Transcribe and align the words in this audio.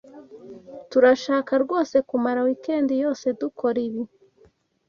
Turashaka 0.89 1.51
rwose 1.63 1.95
kumara 2.09 2.39
weekend 2.47 2.87
yose 3.03 3.25
dukora 3.41 3.77
ibi? 3.87 4.01